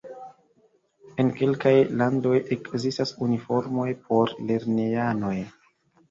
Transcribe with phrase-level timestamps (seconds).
[1.23, 5.35] En kelkaj landoj ekzistas uniformoj por lernejanoj.